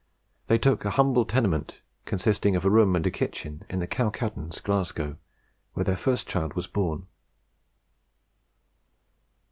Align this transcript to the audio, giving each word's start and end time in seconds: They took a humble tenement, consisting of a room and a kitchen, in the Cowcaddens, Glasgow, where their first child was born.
They 0.47 0.57
took 0.57 0.83
a 0.83 0.89
humble 0.89 1.25
tenement, 1.25 1.83
consisting 2.05 2.55
of 2.55 2.65
a 2.65 2.71
room 2.71 2.95
and 2.95 3.05
a 3.05 3.11
kitchen, 3.11 3.63
in 3.69 3.77
the 3.77 3.87
Cowcaddens, 3.87 4.59
Glasgow, 4.59 5.17
where 5.75 5.83
their 5.83 5.95
first 5.95 6.27
child 6.27 6.55
was 6.55 6.65
born. 6.65 7.05